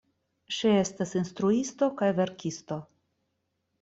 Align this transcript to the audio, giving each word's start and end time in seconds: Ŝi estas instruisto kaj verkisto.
Ŝi 0.59 0.69
estas 0.77 1.13
instruisto 1.21 1.91
kaj 2.03 2.11
verkisto. 2.21 2.79